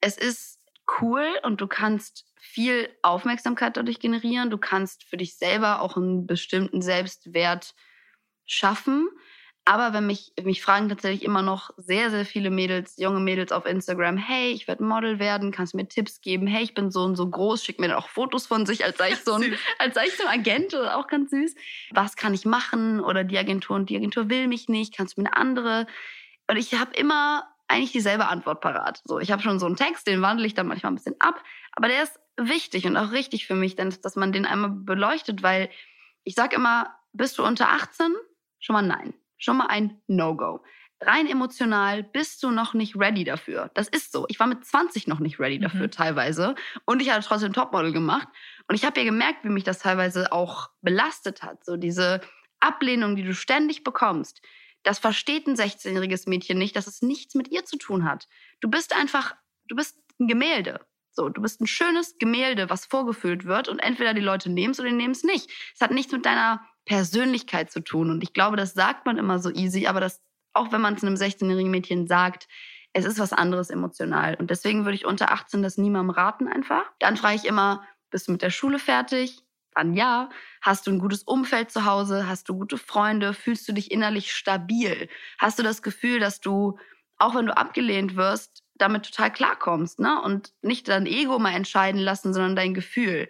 es 0.01 0.17
ist 0.17 0.59
cool 1.01 1.27
und 1.43 1.61
du 1.61 1.67
kannst 1.67 2.25
viel 2.41 2.89
Aufmerksamkeit 3.03 3.77
dadurch 3.77 4.01
generieren. 4.01 4.51
Du 4.51 4.59
kannst 4.59 5.05
für 5.05 5.17
dich 5.17 5.37
selber 5.37 5.83
auch 5.83 5.97
einen 5.97 6.27
bestimmten 6.27 6.83
Selbstwert 6.83 7.75
schaffen. 8.47 9.09
Aber 9.69 9.93
wenn 9.93 10.07
mich, 10.07 10.33
mich 10.43 10.63
fragen 10.63 10.89
tatsächlich 10.89 11.23
immer 11.23 11.43
noch 11.43 11.69
sehr, 11.77 12.11
sehr 12.11 12.25
viele 12.25 12.49
Mädels, 12.49 12.97
junge 12.97 13.21
Mädels 13.21 13.53
auf 13.53 13.67
Instagram, 13.67 14.17
hey, 14.17 14.51
ich 14.51 14.67
werde 14.67 14.83
Model 14.83 15.19
werden, 15.19 15.51
kannst 15.51 15.75
du 15.75 15.77
mir 15.77 15.87
Tipps 15.87 16.23
geben? 16.23 16.47
Hey, 16.47 16.63
ich 16.63 16.73
bin 16.73 16.91
so 16.91 17.03
und 17.03 17.17
so 17.17 17.29
groß, 17.29 17.63
schick 17.63 17.79
mir 17.79 17.89
dann 17.89 17.99
auch 17.99 18.09
Fotos 18.09 18.47
von 18.47 18.65
sich, 18.65 18.83
als 18.87 18.97
sei 18.97 19.11
ich 19.11 19.19
so 19.27 19.35
ein, 19.35 19.59
als 19.79 19.95
sei 19.95 20.07
ich 20.07 20.17
so 20.17 20.27
ein 20.27 20.41
Agent 20.41 20.73
oder 20.73 20.97
auch 20.97 21.07
ganz 21.07 21.29
süß. 21.33 21.55
Was 21.91 22.17
kann 22.17 22.33
ich 22.33 22.47
machen? 22.47 23.01
Oder 23.01 23.25
die 23.25 23.37
Agentur 23.37 23.77
und 23.77 23.91
die 23.91 23.97
Agentur 23.99 24.31
will 24.31 24.47
mich 24.47 24.71
nicht, 24.71 24.97
kannst 24.97 25.19
du 25.19 25.21
mir 25.21 25.27
eine 25.27 25.37
andere? 25.37 25.87
Und 26.47 26.57
ich 26.57 26.73
habe 26.73 26.95
immer 26.95 27.47
eigentlich 27.67 27.93
dieselbe 27.93 28.27
Antwort 28.27 28.63
parat. 28.63 29.03
So, 29.05 29.19
ich 29.19 29.31
habe 29.31 29.43
schon 29.43 29.59
so 29.59 29.67
einen 29.67 29.77
Text, 29.77 30.07
den 30.07 30.23
wandle 30.23 30.47
ich 30.47 30.55
dann 30.55 30.67
manchmal 30.67 30.93
ein 30.93 30.97
bisschen 30.97 31.17
ab, 31.19 31.45
aber 31.73 31.89
der 31.89 32.05
ist 32.05 32.19
wichtig 32.39 32.87
und 32.87 32.97
auch 32.97 33.13
richtig 33.13 33.47
für 33.47 33.55
mich, 33.55 33.77
denn, 33.77 33.95
dass 34.03 34.17
man 34.17 34.33
den 34.33 34.47
einmal 34.47 34.71
beleuchtet, 34.71 35.43
weil 35.43 35.69
ich 36.25 36.37
sage 36.37 36.57
immer, 36.57 36.97
bist 37.13 37.37
du 37.37 37.45
unter 37.45 37.69
18? 37.69 38.15
Schon 38.61 38.73
mal 38.73 38.81
nein 38.81 39.13
schon 39.39 39.57
mal 39.57 39.67
ein 39.67 40.01
No-Go. 40.07 40.63
Rein 41.01 41.29
emotional 41.29 42.03
bist 42.03 42.43
du 42.43 42.51
noch 42.51 42.75
nicht 42.75 42.97
ready 42.97 43.23
dafür. 43.23 43.71
Das 43.75 43.89
ist 43.89 44.11
so. 44.11 44.27
Ich 44.29 44.41
war 44.41 44.49
mit 44.49 44.65
20 44.65 45.07
noch 45.07 45.21
nicht 45.21 45.39
ready 45.39 45.61
dafür 45.61 45.87
mhm. 45.87 45.91
teilweise. 45.93 46.57
Und 46.87 47.01
ich 47.01 47.11
hatte 47.11 47.27
trotzdem 47.27 47.53
Topmodel 47.53 47.93
gemacht. 47.93 48.27
Und 48.67 48.75
ich 48.75 48.85
habe 48.85 48.99
ja 48.99 49.07
gemerkt, 49.07 49.45
wie 49.45 49.49
mich 49.49 49.63
das 49.63 49.79
teilweise 49.79 50.33
auch 50.33 50.71
belastet 50.83 51.43
hat. 51.43 51.65
So 51.65 51.77
diese 51.77 52.21
Ablehnung, 52.59 53.15
die 53.15 53.23
du 53.23 53.33
ständig 53.33 53.85
bekommst. 53.85 54.43
Das 54.83 54.99
versteht 54.99 55.47
ein 55.47 55.55
16-jähriges 55.55 56.29
Mädchen 56.29 56.59
nicht, 56.59 56.75
dass 56.75 56.89
es 56.89 57.03
nichts 57.03 57.35
mit 57.35 57.49
ihr 57.49 57.65
zu 57.65 57.79
tun 57.79 58.05
hat. 58.05 58.27
Du 58.61 58.69
bist 58.69 58.95
einfach, 58.95 59.37
du 59.69 59.77
bist 59.77 59.97
ein 60.19 60.27
Gemälde. 60.27 60.81
So, 61.13 61.29
du 61.29 61.43
bist 61.43 61.61
ein 61.61 61.67
schönes 61.67 62.17
Gemälde, 62.19 62.71
was 62.71 62.87
vorgeführt 62.87 63.45
wird 63.45 63.69
und 63.69 63.81
entweder 63.81 64.15
die 64.15 64.21
Leute 64.21 64.51
nehmen 64.51 64.71
es 64.71 64.81
oder 64.81 64.89
die 64.89 64.95
nehmen 64.95 65.13
es 65.13 65.25
nicht. 65.25 65.51
Es 65.75 65.81
hat 65.81 65.91
nichts 65.91 66.13
mit 66.13 66.25
deiner 66.25 66.65
Persönlichkeit 66.89 67.71
zu 67.71 67.81
tun. 67.81 68.11
Und 68.11 68.23
ich 68.23 68.33
glaube, 68.33 68.57
das 68.57 68.73
sagt 68.73 69.07
man 69.07 69.19
immer 69.19 69.39
so 69.39 69.51
easy, 69.51 69.87
aber 69.87 70.01
das, 70.01 70.23
auch 70.55 70.73
wenn 70.73 70.81
man 70.81 70.95
es 70.95 71.05
einem 71.05 71.15
16-jährigen 71.15 71.71
Mädchen 71.71 72.09
sagt, 72.09 72.49
es 72.95 73.05
ist 73.05 73.19
was 73.19 73.35
anderes 73.35 73.71
emotional. 73.71 74.35
Und 74.37 74.51
deswegen 74.51 74.85
würde 74.85 74.97
ich 74.97 75.05
unter 75.05 75.31
18 75.31 75.63
das 75.63 75.77
niemandem 75.77 76.11
raten 76.11 76.49
einfach. 76.49 76.85
Dann 76.99 77.19
frage 77.19 77.37
ich 77.37 77.45
immer, 77.45 77.85
bist 78.11 78.27
du 78.27 78.33
mit 78.33 78.43
der 78.43 78.51
Schule 78.51 78.79
fertig? 78.79 79.43
Dann 79.75 79.93
ja. 79.93 80.31
Hast 80.63 80.87
du 80.87 80.91
ein 80.91 80.99
gutes 80.99 81.23
Umfeld 81.23 81.71
zu 81.71 81.85
Hause? 81.85 82.27
Hast 82.27 82.49
du 82.49 82.57
gute 82.57 82.79
Freunde? 82.79 83.35
Fühlst 83.35 83.69
du 83.69 83.73
dich 83.73 83.91
innerlich 83.91 84.33
stabil? 84.33 85.09
Hast 85.39 85.59
du 85.59 85.63
das 85.63 85.83
Gefühl, 85.83 86.19
dass 86.19 86.41
du, 86.41 86.79
auch 87.19 87.35
wenn 87.35 87.47
du 87.47 87.57
abgelehnt 87.57 88.17
wirst, 88.17 88.65
damit 88.77 89.05
total 89.05 89.31
klarkommst, 89.31 90.01
ne? 90.01 90.23
Und 90.23 90.53
nicht 90.63 90.89
dein 90.89 91.07
Ego 91.07 91.39
mal 91.39 91.55
entscheiden 91.55 92.01
lassen, 92.01 92.33
sondern 92.33 92.57
dein 92.57 92.75
Gefühl. 92.75 93.29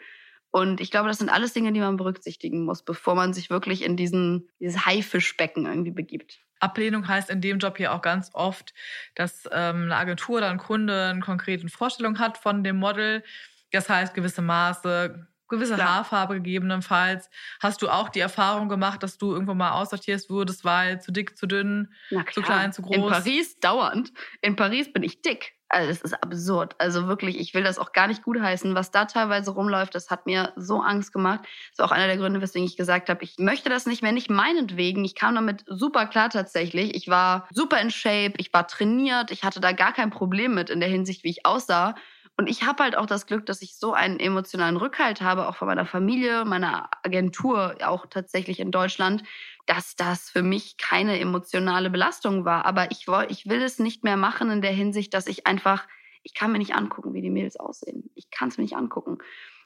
Und 0.51 0.81
ich 0.81 0.91
glaube, 0.91 1.09
das 1.09 1.19
sind 1.19 1.29
alles 1.29 1.53
Dinge, 1.53 1.73
die 1.73 1.81
man 1.81 1.97
berücksichtigen 1.97 2.65
muss, 2.65 2.83
bevor 2.83 3.15
man 3.15 3.35
sich 3.35 3.51
wirklich 3.51 3.85
in 3.85 3.97
diesen, 3.97 4.49
dieses 4.61 4.87
Haifischbecken 4.87 5.67
irgendwie 5.67 5.91
begibt. 5.91 6.41
Ablehnung 6.61 7.07
heißt 7.07 7.31
in 7.31 7.41
dem 7.41 7.59
Job 7.59 7.77
hier 7.77 7.93
auch 7.93 8.03
ganz 8.03 8.31
oft, 8.33 8.75
dass 9.15 9.45
ähm, 9.53 9.85
eine 9.85 9.97
Agentur 9.97 10.39
oder 10.39 10.51
ein 10.51 10.59
Kunde 10.59 11.11
eine 11.11 11.21
konkrete 11.21 11.69
Vorstellung 11.69 12.19
hat 12.19 12.39
von 12.39 12.65
dem 12.65 12.77
Model. 12.77 13.23
Das 13.71 13.89
heißt, 13.89 14.15
gewisse 14.15 14.43
Maße, 14.43 15.29
gewisse 15.49 15.75
Klar. 15.75 15.97
Haarfarbe 15.97 16.37
gegebenenfalls. 16.37 17.31
Hast 17.61 17.83
du 17.83 17.89
auch 17.89 18.09
die 18.09 18.21
Erfahrung 18.21 18.69
gemacht, 18.69 19.03
dass 19.03 19.19
du 19.19 19.33
irgendwo 19.33 19.55
mal 19.55 19.73
aussortierst 19.73 20.31
wurdest, 20.31 20.65
weil 20.65 21.01
zu 21.01 21.13
dick, 21.13 21.37
zu 21.37 21.47
dünn, 21.47 21.93
zu 22.33 22.43
klein, 22.43 22.73
zu 22.73 22.83
groß? 22.83 22.97
In 22.97 23.03
Paris 23.03 23.61
dauernd. 23.61 24.13
In 24.41 24.57
Paris 24.57 24.93
bin 24.93 25.03
ich 25.03 25.23
dick. 25.23 25.58
Also 25.71 25.91
es 25.91 26.01
ist 26.01 26.15
absurd. 26.23 26.75
Also 26.79 27.09
wirklich, 27.09 27.39
ich 27.39 27.53
will 27.53 27.63
das 27.63 27.79
auch 27.79 27.93
gar 27.93 28.07
nicht 28.07 28.23
gutheißen. 28.23 28.75
Was 28.75 28.91
da 28.91 29.05
teilweise 29.05 29.51
rumläuft, 29.51 29.95
das 29.95 30.11
hat 30.11 30.25
mir 30.25 30.53
so 30.57 30.81
Angst 30.81 31.13
gemacht. 31.13 31.41
Das 31.71 31.79
war 31.79 31.87
auch 31.87 31.93
einer 31.93 32.07
der 32.07 32.17
Gründe, 32.17 32.41
weswegen 32.41 32.67
ich 32.67 32.77
gesagt 32.77 33.11
habe, 33.11 33.23
ich 33.23 33.39
möchte 33.39 33.69
das 33.69 33.85
nicht 33.85 34.03
mehr, 34.03 34.13
nicht 34.13 34.31
meinetwegen. 34.31 35.05
Ich 35.05 35.15
kam 35.15 35.35
damit 35.35 35.65
super 35.67 36.07
klar 36.07 36.31
tatsächlich. 36.31 36.95
Ich 36.95 37.09
war 37.09 37.47
super 37.53 37.81
in 37.81 37.91
Shape, 37.91 38.35
ich 38.39 38.53
war 38.53 38.67
trainiert, 38.67 39.31
ich 39.31 39.45
hatte 39.45 39.61
da 39.61 39.73
gar 39.73 39.93
kein 39.93 40.11
Problem 40.11 40.55
mit 40.55 40.71
in 40.71 40.81
der 40.81 40.89
Hinsicht, 40.89 41.23
wie 41.25 41.31
ich 41.31 41.45
aussah. 41.45 41.95
Und 42.39 42.49
ich 42.49 42.63
habe 42.65 42.85
halt 42.85 42.97
auch 42.97 43.07
das 43.07 43.27
Glück, 43.27 43.47
dass 43.47 43.63
ich 43.63 43.77
so 43.77 43.93
einen 43.93 44.21
emotionalen 44.21 44.77
Rückhalt 44.77 45.21
habe, 45.21 45.49
auch 45.49 45.57
von 45.57 45.67
meiner 45.67 45.87
Familie, 45.87 46.45
meiner 46.45 46.89
Agentur, 47.03 47.75
auch 47.85 48.07
tatsächlich 48.07 48.61
in 48.61 48.71
Deutschland, 48.71 49.25
dass 49.69 49.97
das 49.97 50.31
für 50.31 50.43
mich 50.43 50.79
keine 50.79 51.21
emotionale 51.21 51.91
Belastung 51.91 52.47
war. 52.47 52.65
Aber 52.65 52.91
ich, 52.91 53.07
ich 53.29 53.47
will 53.47 53.63
es 53.63 53.79
nicht 53.79 54.03
mehr 54.03 54.17
machen 54.17 54.51
in 54.51 54.63
der 54.63 54.73
Hinsicht, 54.73 55.13
dass 55.13 55.27
ich 55.27 55.47
einfach, 55.47 55.87
ich 56.23 56.33
kann 56.33 56.51
mir 56.51 56.59
nicht 56.59 56.75
angucken, 56.75 57.13
wie 57.13 57.21
die 57.21 57.31
Mädels 57.31 57.57
aussehen. 57.57 58.11
Ich 58.15 58.31
kann 58.31 58.49
es 58.49 58.57
mir 58.57 58.65
nicht 58.65 58.77
angucken. 58.77 59.19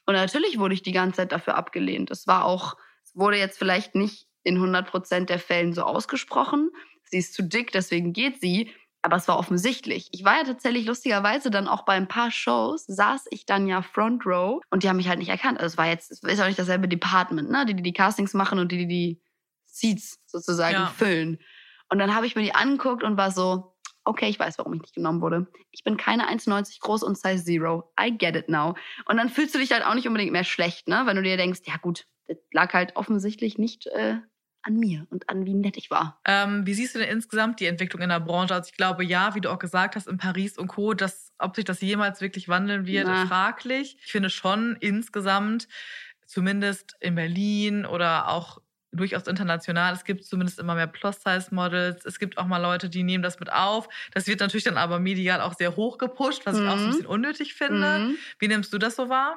Und 0.04 0.14
natürlich 0.14 0.59
wurde 0.59 0.75
ich 0.75 0.82
die 0.82 0.90
ganze 0.90 1.18
Zeit 1.18 1.30
dafür 1.30 1.54
abgelehnt. 1.54 2.11
Es 2.11 2.26
war 2.26 2.44
auch, 2.44 2.76
es 3.04 3.14
wurde 3.14 3.38
jetzt 3.38 3.59
vielleicht 3.59 3.94
nicht 3.94 4.26
in 4.42 4.56
100 4.56 4.90
Prozent 4.90 5.30
der 5.30 5.38
Fällen 5.38 5.73
so 5.73 5.82
ausgesprochen. 5.82 6.71
Sie 7.04 7.18
ist 7.18 7.32
zu 7.32 7.44
dick, 7.44 7.71
deswegen 7.71 8.12
geht 8.12 8.40
sie. 8.40 8.73
Aber 9.02 9.16
es 9.16 9.28
war 9.28 9.38
offensichtlich. 9.38 10.09
Ich 10.11 10.25
war 10.25 10.38
ja 10.38 10.44
tatsächlich 10.44 10.85
lustigerweise 10.87 11.50
dann 11.50 11.68
auch 11.68 11.85
bei 11.85 11.94
ein 11.94 12.09
paar 12.09 12.32
Shows, 12.32 12.87
saß 12.87 13.26
ich 13.30 13.47
dann 13.47 13.68
ja 13.68 13.82
Front 13.82 14.26
Row 14.26 14.61
und 14.71 14.82
die 14.82 14.88
haben 14.88 14.97
mich 14.97 15.09
halt 15.09 15.18
nicht 15.18 15.28
erkannt. 15.28 15.61
Also 15.61 15.75
es 15.75 15.78
war 15.78 15.88
jetzt, 15.88 16.11
es 16.11 16.23
ist 16.23 16.40
auch 16.40 16.47
nicht 16.47 16.59
dasselbe 16.59 16.88
Department, 16.88 17.50
ne? 17.50 17.66
Die, 17.66 17.75
die 17.75 17.82
die 17.82 17.92
Castings 17.92 18.32
machen 18.32 18.61
und 18.61 18.71
die, 18.71 18.78
die 18.78 18.87
die 18.87 19.21
Seats 19.73 20.21
sozusagen 20.26 20.75
ja. 20.75 20.87
füllen. 20.87 21.38
Und 21.88 21.99
dann 21.99 22.14
habe 22.14 22.26
ich 22.26 22.37
mir 22.37 22.43
die 22.43 22.55
angeguckt 22.55 23.02
und 23.02 23.17
war 23.17 23.31
so, 23.31 23.76
okay, 24.05 24.29
ich 24.29 24.38
weiß, 24.38 24.59
warum 24.59 24.75
ich 24.75 24.83
nicht 24.83 24.95
genommen 24.95 25.21
wurde. 25.21 25.47
Ich 25.71 25.85
bin 25.85 25.97
keine 25.97 26.29
1,90 26.29 26.81
groß 26.81 27.02
und 27.02 27.19
Size 27.19 27.45
Zero. 27.45 27.93
I 28.00 28.17
get 28.17 28.37
it 28.37 28.49
now. 28.49 28.75
Und 29.07 29.17
dann 29.17 29.29
fühlst 29.29 29.55
du 29.55 29.59
dich 29.59 29.73
halt 29.73 29.85
auch 29.85 29.95
nicht 29.95 30.07
unbedingt 30.07 30.33
mehr 30.33 30.45
schlecht, 30.45 30.88
ne? 30.88 31.02
Wenn 31.05 31.17
du 31.17 31.23
dir 31.23 31.37
denkst, 31.37 31.61
ja 31.64 31.76
gut, 31.76 32.07
das 32.26 32.38
lag 32.52 32.73
halt 32.73 32.97
offensichtlich 32.97 33.59
nicht 33.59 33.87
äh, 33.88 34.17
an 34.62 34.76
mir 34.76 35.07
und 35.11 35.29
an 35.29 35.45
wie 35.45 35.55
nett 35.55 35.76
ich 35.76 35.91
war. 35.91 36.21
Ähm, 36.25 36.67
wie 36.67 36.75
siehst 36.75 36.95
du 36.95 37.00
denn 37.00 37.09
insgesamt 37.09 37.61
die 37.61 37.67
Entwicklung 37.67 38.02
in 38.02 38.09
der 38.09 38.21
Branche? 38.21 38.55
Also 38.55 38.71
ich 38.71 38.76
glaube, 38.76 39.05
ja, 39.05 39.35
wie 39.35 39.41
du 39.41 39.50
auch 39.50 39.59
gesagt 39.59 39.97
hast, 39.97 40.07
in 40.07 40.19
Paris 40.19 40.57
und 40.57 40.69
Co., 40.69 40.95
dass, 40.95 41.33
ob 41.38 41.57
sich 41.57 41.64
das 41.64 41.81
jemals 41.81 42.21
wirklich 42.21 42.49
wandeln 42.49 42.87
wird, 42.87 43.07
Na. 43.07 43.26
fraglich. 43.26 43.97
Ich 44.05 44.12
finde 44.12 44.31
schon 44.31 44.76
insgesamt, 44.81 45.69
zumindest 46.26 46.97
in 47.00 47.17
Berlin 47.17 47.85
oder 47.85 48.29
auch 48.29 48.59
durchaus 48.92 49.26
international. 49.26 49.94
Es 49.94 50.04
gibt 50.04 50.25
zumindest 50.25 50.58
immer 50.58 50.75
mehr 50.75 50.87
Plus-Size-Models. 50.87 52.04
Es 52.04 52.18
gibt 52.18 52.38
auch 52.38 52.46
mal 52.46 52.58
Leute, 52.58 52.88
die 52.88 53.02
nehmen 53.02 53.22
das 53.22 53.40
mit 53.40 53.50
auf. 53.50 53.88
Das 54.12 54.26
wird 54.26 54.40
natürlich 54.40 54.64
dann 54.64 54.76
aber 54.76 55.00
medial 55.00 55.40
auch 55.40 55.54
sehr 55.54 55.76
hoch 55.76 55.99
gepusht, 55.99 56.42
was 56.44 56.56
mhm. 56.56 56.62
ich 56.62 56.68
auch 56.68 56.76
so 56.76 56.82
ein 56.82 56.87
mhm. 56.87 56.90
bisschen 56.90 57.06
unnötig 57.06 57.54
finde. 57.54 57.99
Mhm. 57.99 58.16
Wie 58.38 58.49
nimmst 58.49 58.72
du 58.72 58.78
das 58.78 58.96
so 58.96 59.08
wahr? 59.08 59.37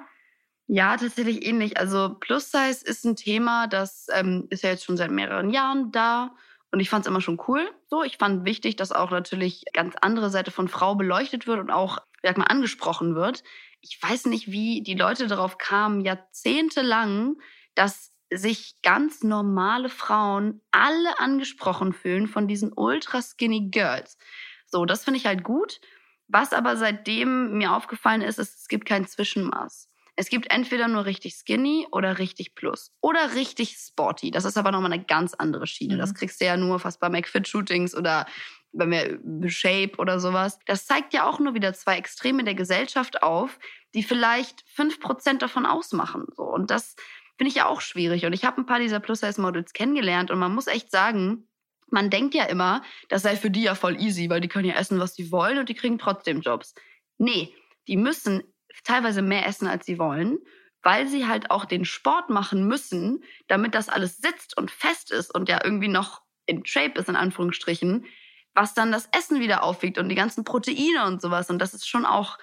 Ja, 0.67 0.97
tatsächlich 0.97 1.45
ähnlich. 1.45 1.77
Also 1.77 2.15
Plus-Size 2.19 2.85
ist 2.85 3.05
ein 3.05 3.15
Thema, 3.15 3.67
das 3.67 4.07
ähm, 4.11 4.47
ist 4.49 4.63
ja 4.63 4.71
jetzt 4.71 4.83
schon 4.83 4.97
seit 4.97 5.11
mehreren 5.11 5.51
Jahren 5.51 5.91
da. 5.91 6.35
Und 6.71 6.79
ich 6.79 6.89
fand 6.89 7.05
es 7.05 7.09
immer 7.09 7.21
schon 7.21 7.39
cool. 7.47 7.69
So, 7.87 8.03
ich 8.03 8.17
fand 8.17 8.43
wichtig, 8.43 8.75
dass 8.75 8.91
auch 8.91 9.11
natürlich 9.11 9.63
ganz 9.73 9.95
andere 10.01 10.29
Seite 10.29 10.51
von 10.51 10.67
Frau 10.67 10.95
beleuchtet 10.95 11.47
wird 11.47 11.59
und 11.59 11.71
auch, 11.71 11.99
sag 12.21 12.37
mal, 12.37 12.45
angesprochen 12.45 13.15
wird. 13.15 13.43
Ich 13.79 13.97
weiß 14.01 14.25
nicht, 14.25 14.51
wie 14.51 14.81
die 14.81 14.95
Leute 14.95 15.27
darauf 15.27 15.57
kamen, 15.57 16.01
jahrzehntelang, 16.01 17.35
dass 17.75 18.14
sich 18.37 18.75
ganz 18.81 19.23
normale 19.23 19.89
Frauen 19.89 20.61
alle 20.71 21.19
angesprochen 21.19 21.93
fühlen 21.93 22.27
von 22.27 22.47
diesen 22.47 22.71
ultra 22.75 23.21
skinny 23.21 23.69
Girls. 23.69 24.17
So, 24.65 24.85
das 24.85 25.03
finde 25.03 25.19
ich 25.19 25.25
halt 25.25 25.43
gut. 25.43 25.79
Was 26.27 26.53
aber 26.53 26.75
seitdem 26.75 27.57
mir 27.57 27.73
aufgefallen 27.73 28.21
ist, 28.21 28.39
ist, 28.39 28.59
es 28.59 28.67
gibt 28.67 28.85
kein 28.85 29.07
Zwischenmaß. 29.07 29.89
Es 30.17 30.29
gibt 30.29 30.49
entweder 30.49 30.87
nur 30.87 31.05
richtig 31.05 31.35
skinny 31.35 31.87
oder 31.91 32.19
richtig 32.19 32.55
plus 32.55 32.91
oder 33.01 33.35
richtig 33.35 33.77
sporty. 33.77 34.31
Das 34.31 34.45
ist 34.45 34.57
aber 34.57 34.71
nochmal 34.71 34.93
eine 34.93 35.03
ganz 35.03 35.33
andere 35.33 35.67
Schiene. 35.67 35.95
Mhm. 35.95 35.99
Das 35.99 36.13
kriegst 36.13 36.39
du 36.39 36.45
ja 36.45 36.55
nur 36.55 36.79
fast 36.79 36.99
bei 36.99 37.09
McFit-Shootings 37.09 37.95
oder 37.95 38.25
bei 38.71 38.85
mir 38.85 39.19
Shape 39.49 39.97
oder 39.97 40.19
sowas. 40.19 40.59
Das 40.65 40.85
zeigt 40.85 41.13
ja 41.13 41.27
auch 41.27 41.39
nur 41.39 41.53
wieder 41.53 41.73
zwei 41.73 41.97
Extreme 41.97 42.43
der 42.43 42.55
Gesellschaft 42.55 43.23
auf, 43.23 43.59
die 43.93 44.03
vielleicht 44.03 44.63
fünf 44.67 44.99
Prozent 44.99 45.41
davon 45.41 45.65
ausmachen. 45.65 46.25
So. 46.35 46.43
Und 46.43 46.71
das 46.71 46.95
finde 47.37 47.49
ich 47.49 47.55
ja 47.55 47.67
auch 47.67 47.81
schwierig. 47.81 48.25
Und 48.25 48.33
ich 48.33 48.45
habe 48.45 48.61
ein 48.61 48.65
paar 48.65 48.79
dieser 48.79 48.99
Plus-Size-Models 48.99 49.73
kennengelernt 49.73 50.31
und 50.31 50.39
man 50.39 50.53
muss 50.53 50.67
echt 50.67 50.91
sagen, 50.91 51.47
man 51.87 52.09
denkt 52.09 52.33
ja 52.33 52.45
immer, 52.45 52.81
das 53.09 53.21
sei 53.21 53.35
für 53.35 53.51
die 53.51 53.63
ja 53.63 53.75
voll 53.75 53.99
easy, 54.01 54.29
weil 54.29 54.41
die 54.41 54.47
können 54.47 54.67
ja 54.67 54.75
essen, 54.75 54.99
was 54.99 55.15
sie 55.15 55.31
wollen 55.31 55.57
und 55.57 55.69
die 55.69 55.75
kriegen 55.75 55.99
trotzdem 55.99 56.41
Jobs. 56.41 56.73
Nee, 57.17 57.53
die 57.87 57.97
müssen 57.97 58.43
teilweise 58.83 59.21
mehr 59.21 59.45
essen, 59.45 59.67
als 59.67 59.85
sie 59.85 59.99
wollen, 59.99 60.39
weil 60.81 61.07
sie 61.07 61.27
halt 61.27 61.51
auch 61.51 61.65
den 61.65 61.85
Sport 61.85 62.29
machen 62.29 62.67
müssen, 62.67 63.23
damit 63.47 63.75
das 63.75 63.89
alles 63.89 64.17
sitzt 64.17 64.57
und 64.57 64.71
fest 64.71 65.11
ist 65.11 65.33
und 65.33 65.49
ja 65.49 65.59
irgendwie 65.63 65.87
noch 65.87 66.21
in 66.45 66.65
Shape 66.65 66.99
ist, 66.99 67.09
in 67.09 67.15
Anführungsstrichen, 67.15 68.05
was 68.53 68.73
dann 68.73 68.91
das 68.91 69.09
Essen 69.11 69.39
wieder 69.39 69.63
aufwiegt 69.63 69.97
und 69.97 70.09
die 70.09 70.15
ganzen 70.15 70.43
Proteine 70.43 71.05
und 71.05 71.21
sowas. 71.21 71.49
Und 71.49 71.59
das 71.59 71.73
ist 71.73 71.87
schon 71.87 72.05
auch, 72.05 72.37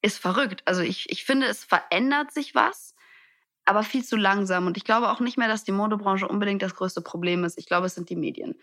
ist 0.00 0.18
verrückt. 0.18 0.62
Also 0.64 0.82
ich, 0.82 1.10
ich 1.10 1.24
finde, 1.24 1.46
es 1.46 1.64
verändert 1.64 2.32
sich 2.32 2.54
was 2.54 2.94
aber 3.68 3.82
viel 3.82 4.02
zu 4.02 4.16
langsam. 4.16 4.66
Und 4.66 4.76
ich 4.76 4.84
glaube 4.84 5.10
auch 5.10 5.20
nicht 5.20 5.36
mehr, 5.36 5.48
dass 5.48 5.62
die 5.62 5.72
Modebranche 5.72 6.26
unbedingt 6.26 6.62
das 6.62 6.74
größte 6.74 7.02
Problem 7.02 7.44
ist. 7.44 7.58
Ich 7.58 7.66
glaube, 7.66 7.86
es 7.86 7.94
sind 7.94 8.08
die 8.08 8.16
Medien. 8.16 8.54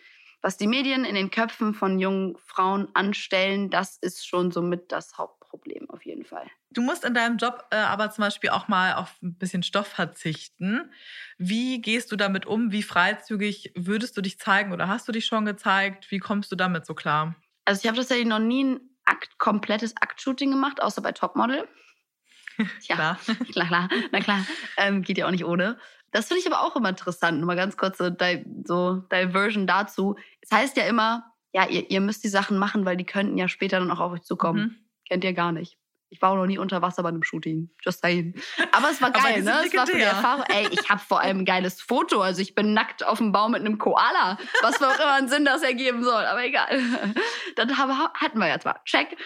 Was 0.42 0.58
die 0.58 0.68
Medien 0.68 1.06
in 1.06 1.16
den 1.16 1.32
Köpfen 1.32 1.74
von 1.74 2.00
jungen 2.00 2.36
Frauen 2.38 2.88
anstellen, 2.94 3.70
das 3.70 3.98
ist 3.98 4.28
schon 4.28 4.52
somit 4.52 4.92
das 4.92 5.18
Hauptproblem 5.18 5.90
auf 5.90 6.06
jeden 6.06 6.26
Fall. 6.26 6.46
Du 6.72 6.82
musst 6.82 7.04
in 7.04 7.14
deinem 7.14 7.38
Job 7.38 7.66
äh, 7.72 7.78
aber 7.78 8.10
zum 8.12 8.24
Beispiel 8.24 8.50
auch 8.50 8.68
mal 8.68 8.96
auf 8.96 9.16
ein 9.22 9.38
bisschen 9.38 9.64
Stoff 9.64 9.88
verzichten. 9.88 10.92
Wie 11.38 11.82
gehst 11.82 12.12
du 12.12 12.16
damit 12.16 12.46
um? 12.46 12.72
Wie 12.72 12.84
freizügig 12.84 13.72
würdest 13.76 14.18
du 14.18 14.22
dich 14.22 14.40
zeigen 14.40 14.74
oder 14.74 14.88
hast 14.88 15.08
du 15.08 15.12
dich 15.12 15.26
schon 15.26 15.46
gezeigt? 15.46 16.12
Wie 16.12 16.20
kommst 16.20 16.52
du 16.52 16.56
damit 16.56 16.86
so 16.86 16.96
klar? 16.96 17.36
Also 17.66 17.82
ich 17.82 17.88
habe 17.88 17.98
tatsächlich 17.98 18.28
noch 18.28 18.40
nie 18.40 18.64
ein 18.64 18.80
Akt, 19.06 19.38
komplettes 19.38 19.96
Aktshooting 19.98 20.52
gemacht, 20.52 20.82
außer 20.82 21.02
bei 21.02 21.12
Topmodel. 21.12 21.68
Ja, 22.82 22.96
klar. 22.96 23.20
klar, 23.52 23.68
klar. 23.68 23.90
Na 24.12 24.20
klar, 24.20 24.46
ähm, 24.78 25.02
geht 25.02 25.18
ja 25.18 25.28
auch 25.28 25.32
nicht 25.32 25.46
ohne. 25.46 25.78
Das 26.12 26.28
finde 26.28 26.42
ich 26.42 26.48
aber 26.48 26.62
auch 26.62 26.76
immer 26.76 26.90
interessant. 26.90 27.40
Nur 27.40 27.48
mal 27.48 27.56
ganz 27.56 27.76
kurz 27.76 27.98
so, 27.98 28.10
so 28.64 28.96
Diversion 29.12 29.68
dazu. 29.68 30.16
Es 30.42 30.52
heißt 30.52 30.78
ja 30.78 30.86
immer, 30.86 31.26
ja, 31.52 31.68
ihr, 31.68 31.90
ihr 31.90 32.02
müsst 32.02 32.24
die 32.24 32.30
Sachen 32.30 32.58
machen, 32.58 32.86
weil 32.86 32.98
die 32.98 33.06
könnten 33.06 33.38
ja 33.38 33.48
später 33.48 33.80
dann 33.80 33.92
auch 33.92 34.00
auf 34.00 34.14
euch 34.14 34.24
zukommen. 34.24 34.62
Mhm. 34.62 34.76
Kennt 35.08 35.24
ihr 35.24 35.34
gar 35.34 35.52
nicht. 35.52 35.78
Ich 36.10 36.22
war 36.22 36.32
auch 36.32 36.36
noch 36.36 36.46
nie 36.46 36.58
unter 36.58 36.82
Wasser 36.82 37.04
bei 37.04 37.10
einem 37.10 37.24
Shooting. 37.24 37.70
Just 37.84 38.02
saying. 38.02 38.36
Aber 38.72 38.90
es 38.90 39.02
war 39.02 39.12
geil, 39.24 39.42
ne? 39.44 39.64
Es 39.66 39.76
war 39.76 39.86
für 39.86 39.98
die 39.98 40.04
Erfahrung. 40.04 40.46
Ey, 40.48 40.68
ich 40.72 40.90
habe 40.90 41.02
vor 41.02 41.20
allem 41.20 41.40
ein 41.40 41.46
geiles 41.46 41.82
Foto. 41.82 42.22
Also 42.22 42.42
ich 42.42 42.56
bin 42.56 42.74
nackt 42.74 43.06
auf 43.06 43.18
dem 43.18 43.32
Baum 43.34 43.52
mit 43.52 43.62
einem 43.62 43.78
Koala. 43.78 44.38
Was 44.62 44.78
für 44.78 44.88
auch 44.88 44.96
immer 44.96 45.16
einen 45.16 45.28
Sinn 45.28 45.44
das 45.44 45.64
ergeben 45.64 46.04
soll. 46.04 46.26
Aber 46.26 46.46
egal. 46.46 46.80
Dann 47.58 47.78
hatten 47.78 48.40
wir 48.40 48.48
jetzt 48.48 48.66
mal. 48.66 48.80
Check 48.86 49.18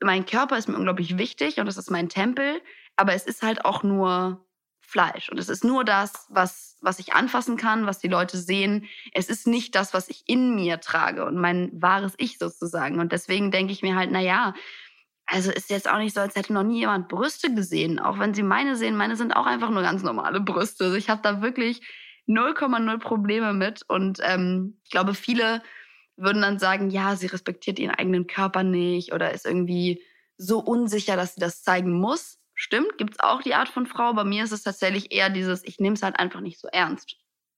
mein 0.00 0.26
Körper 0.26 0.56
ist 0.58 0.68
mir 0.68 0.76
unglaublich 0.76 1.18
wichtig 1.18 1.58
und 1.58 1.66
das 1.66 1.76
ist 1.76 1.90
mein 1.90 2.08
Tempel, 2.08 2.60
aber 2.96 3.14
es 3.14 3.26
ist 3.26 3.42
halt 3.42 3.64
auch 3.64 3.82
nur 3.82 4.44
Fleisch 4.80 5.28
und 5.28 5.38
es 5.38 5.50
ist 5.50 5.64
nur 5.64 5.84
das, 5.84 6.26
was, 6.30 6.78
was 6.80 6.98
ich 6.98 7.12
anfassen 7.12 7.58
kann, 7.58 7.84
was 7.84 7.98
die 7.98 8.08
Leute 8.08 8.38
sehen. 8.38 8.86
Es 9.12 9.28
ist 9.28 9.46
nicht 9.46 9.74
das, 9.74 9.92
was 9.92 10.08
ich 10.08 10.24
in 10.26 10.54
mir 10.54 10.80
trage 10.80 11.26
und 11.26 11.36
mein 11.36 11.70
wahres 11.74 12.14
Ich 12.16 12.38
sozusagen. 12.38 12.98
Und 12.98 13.12
deswegen 13.12 13.50
denke 13.50 13.72
ich 13.72 13.82
mir 13.82 13.96
halt, 13.96 14.10
na 14.10 14.20
ja, 14.20 14.54
also 15.26 15.50
ist 15.50 15.68
jetzt 15.68 15.90
auch 15.90 15.98
nicht 15.98 16.14
so, 16.14 16.20
als 16.20 16.36
hätte 16.36 16.54
noch 16.54 16.62
nie 16.62 16.78
jemand 16.78 17.08
Brüste 17.08 17.54
gesehen. 17.54 17.98
Auch 17.98 18.18
wenn 18.18 18.32
sie 18.32 18.42
meine 18.42 18.76
sehen, 18.76 18.96
meine 18.96 19.14
sind 19.14 19.36
auch 19.36 19.44
einfach 19.44 19.68
nur 19.68 19.82
ganz 19.82 20.02
normale 20.02 20.40
Brüste. 20.40 20.84
Also 20.84 20.96
ich 20.96 21.10
habe 21.10 21.20
da 21.22 21.42
wirklich 21.42 21.82
0,0 22.26 22.98
Probleme 22.98 23.52
mit 23.52 23.82
und 23.88 24.20
ähm, 24.22 24.78
ich 24.84 24.90
glaube, 24.90 25.14
viele 25.14 25.62
würden 26.18 26.42
dann 26.42 26.58
sagen, 26.58 26.90
ja, 26.90 27.16
sie 27.16 27.26
respektiert 27.26 27.78
ihren 27.78 27.94
eigenen 27.94 28.26
Körper 28.26 28.62
nicht 28.62 29.12
oder 29.12 29.32
ist 29.32 29.46
irgendwie 29.46 30.02
so 30.36 30.58
unsicher, 30.58 31.16
dass 31.16 31.34
sie 31.34 31.40
das 31.40 31.62
zeigen 31.62 31.92
muss. 31.92 32.38
Stimmt, 32.54 32.98
gibt 32.98 33.14
es 33.14 33.20
auch 33.20 33.40
die 33.40 33.54
Art 33.54 33.68
von 33.68 33.86
Frau. 33.86 34.12
Bei 34.14 34.24
mir 34.24 34.44
ist 34.44 34.52
es 34.52 34.64
tatsächlich 34.64 35.12
eher 35.12 35.30
dieses, 35.30 35.64
ich 35.64 35.78
nehme 35.78 35.94
es 35.94 36.02
halt 36.02 36.18
einfach 36.18 36.40
nicht 36.40 36.60
so 36.60 36.68
ernst. 36.68 37.16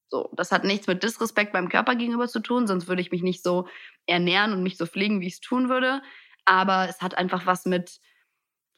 So, 0.08 0.28
das 0.36 0.52
hat 0.52 0.64
nichts 0.64 0.86
mit 0.86 1.02
Disrespekt 1.02 1.52
beim 1.52 1.68
Körper 1.68 1.94
gegenüber 1.94 2.28
zu 2.28 2.40
tun, 2.40 2.66
sonst 2.66 2.88
würde 2.88 3.00
ich 3.00 3.12
mich 3.12 3.22
nicht 3.22 3.42
so 3.42 3.68
ernähren 4.06 4.52
und 4.52 4.62
mich 4.62 4.76
so 4.76 4.86
pflegen, 4.86 5.20
wie 5.20 5.28
ich 5.28 5.34
es 5.34 5.40
tun 5.40 5.68
würde. 5.68 6.02
Aber 6.44 6.88
es 6.88 7.00
hat 7.00 7.16
einfach 7.16 7.46
was 7.46 7.64
mit, 7.64 8.00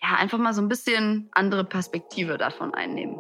ja, 0.02 0.16
einfach 0.16 0.38
mal 0.38 0.52
so 0.52 0.60
ein 0.60 0.68
bisschen 0.68 1.28
andere 1.32 1.64
Perspektive 1.64 2.36
davon 2.36 2.74
einnehmen. 2.74 3.18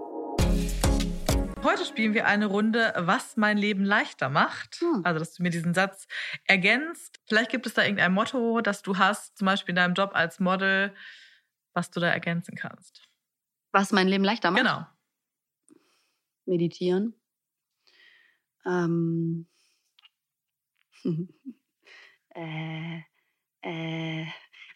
Heute 1.62 1.84
spielen 1.84 2.12
wir 2.12 2.26
eine 2.26 2.46
Runde, 2.46 2.92
was 2.96 3.36
mein 3.36 3.56
Leben 3.56 3.84
leichter 3.84 4.28
macht. 4.28 4.80
Hm. 4.80 5.02
Also, 5.04 5.20
dass 5.20 5.34
du 5.34 5.44
mir 5.44 5.50
diesen 5.50 5.74
Satz 5.74 6.08
ergänzt. 6.44 7.20
Vielleicht 7.28 7.52
gibt 7.52 7.66
es 7.66 7.74
da 7.74 7.82
irgendein 7.82 8.12
Motto, 8.12 8.60
das 8.62 8.82
du 8.82 8.98
hast, 8.98 9.38
zum 9.38 9.46
Beispiel 9.46 9.70
in 9.70 9.76
deinem 9.76 9.94
Job 9.94 10.10
als 10.14 10.40
Model, 10.40 10.92
was 11.72 11.92
du 11.92 12.00
da 12.00 12.08
ergänzen 12.08 12.56
kannst. 12.56 13.08
Was 13.70 13.92
mein 13.92 14.08
Leben 14.08 14.24
leichter 14.24 14.50
macht? 14.50 14.62
Genau. 14.62 14.86
Meditieren. 16.46 17.14
Ähm. 18.66 19.46
äh, 22.34 23.02
äh, 23.60 24.26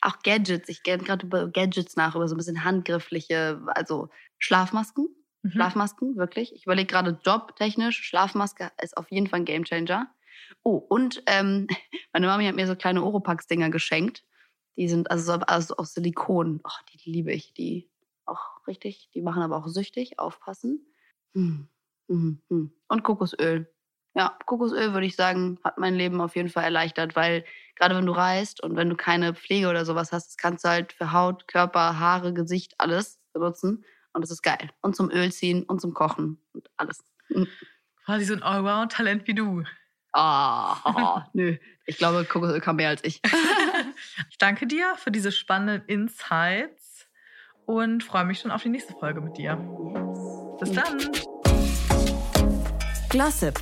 auch 0.02 0.20
Gadgets. 0.22 0.68
Ich 0.68 0.84
gehe 0.84 0.98
gerade 0.98 1.26
über 1.26 1.48
Gadgets 1.48 1.96
nach, 1.96 2.14
über 2.14 2.28
so 2.28 2.36
ein 2.36 2.38
bisschen 2.38 2.62
handgriffliche, 2.62 3.60
also 3.66 4.08
Schlafmasken 4.38 5.08
Mhm. 5.46 5.52
Schlafmasken, 5.52 6.16
wirklich. 6.16 6.54
Ich 6.54 6.64
überlege 6.64 6.86
gerade 6.88 7.18
jobtechnisch. 7.24 8.02
Schlafmaske 8.02 8.70
ist 8.82 8.96
auf 8.96 9.10
jeden 9.10 9.28
Fall 9.28 9.40
ein 9.40 9.44
Gamechanger. 9.44 10.08
Oh, 10.62 10.76
und 10.76 11.22
ähm, 11.26 11.66
meine 12.12 12.26
Mami 12.26 12.46
hat 12.46 12.56
mir 12.56 12.66
so 12.66 12.74
kleine 12.74 13.02
Oropax-Dinger 13.02 13.70
geschenkt. 13.70 14.24
Die 14.76 14.88
sind 14.88 15.10
also, 15.10 15.34
also 15.34 15.76
aus 15.76 15.94
Silikon. 15.94 16.60
Oh, 16.64 16.70
die, 16.92 16.98
die 16.98 17.10
liebe 17.10 17.32
ich. 17.32 17.54
Die 17.54 17.88
auch 18.24 18.66
richtig. 18.66 19.08
Die 19.14 19.22
machen 19.22 19.42
aber 19.42 19.56
auch 19.56 19.68
süchtig. 19.68 20.18
Aufpassen. 20.18 20.84
Hm. 21.34 21.68
Hm, 22.08 22.42
hm. 22.48 22.72
Und 22.88 23.02
Kokosöl. 23.04 23.72
Ja, 24.14 24.36
Kokosöl 24.46 24.94
würde 24.94 25.06
ich 25.06 25.14
sagen, 25.14 25.58
hat 25.62 25.78
mein 25.78 25.94
Leben 25.94 26.20
auf 26.20 26.34
jeden 26.36 26.48
Fall 26.48 26.64
erleichtert, 26.64 27.14
weil 27.16 27.44
gerade 27.76 27.94
wenn 27.94 28.06
du 28.06 28.12
reist 28.12 28.62
und 28.62 28.74
wenn 28.74 28.88
du 28.88 28.96
keine 28.96 29.34
Pflege 29.34 29.68
oder 29.68 29.84
sowas 29.84 30.10
hast, 30.10 30.28
das 30.28 30.36
kannst 30.38 30.64
du 30.64 30.68
halt 30.70 30.92
für 30.94 31.12
Haut, 31.12 31.46
Körper, 31.48 31.98
Haare, 31.98 32.32
Gesicht, 32.32 32.74
alles 32.78 33.20
benutzen. 33.32 33.84
Und 34.16 34.22
das 34.22 34.30
ist 34.30 34.40
geil. 34.40 34.70
Und 34.80 34.96
zum 34.96 35.10
Öl 35.10 35.30
ziehen 35.30 35.64
und 35.64 35.78
zum 35.78 35.92
Kochen 35.92 36.38
und 36.54 36.70
alles. 36.78 37.04
Mhm. 37.28 37.46
Quasi 38.06 38.24
so 38.24 38.32
ein 38.32 38.42
Allround-Talent 38.42 39.26
wie 39.26 39.34
du. 39.34 39.62
Ah, 40.14 41.26
nö. 41.34 41.58
Ich 41.84 41.98
glaube, 41.98 42.24
Kokosöl 42.24 42.62
kann 42.62 42.76
mehr 42.76 42.88
als 42.88 43.04
ich. 43.04 43.20
ich 44.30 44.38
danke 44.38 44.66
dir 44.66 44.94
für 44.96 45.10
diese 45.10 45.32
spannenden 45.32 45.86
Insights 45.86 47.06
und 47.66 48.04
freue 48.04 48.24
mich 48.24 48.40
schon 48.40 48.50
auf 48.50 48.62
die 48.62 48.70
nächste 48.70 48.94
Folge 48.94 49.20
mit 49.20 49.36
dir. 49.36 49.56
Bis 50.58 50.72
dann. 50.72 51.10
Glossip, 53.10 53.60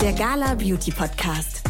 der 0.00 0.14
Gala 0.14 0.54
Beauty 0.54 0.90
Podcast. 0.90 1.62